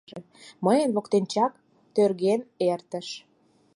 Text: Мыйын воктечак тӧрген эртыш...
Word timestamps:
Мыйын 0.65 0.89
воктечак 0.95 1.53
тӧрген 1.95 2.41
эртыш... 2.71 3.07